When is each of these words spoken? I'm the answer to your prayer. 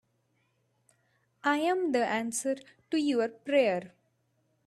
I'm 1.43 1.91
the 1.91 2.03
answer 2.03 2.55
to 2.89 2.97
your 2.97 3.27
prayer. 3.29 3.91